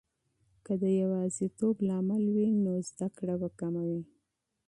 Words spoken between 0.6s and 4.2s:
که د یواځیتوب لامل وي، نو علم به کمه وي.